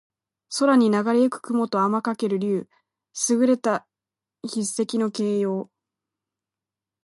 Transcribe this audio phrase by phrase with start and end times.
[0.57, 2.61] 空にながれ行く雲と空翔ける竜。
[2.61, 2.67] 能書
[3.13, 3.87] （すぐれた
[4.41, 5.69] 筆跡）の形容。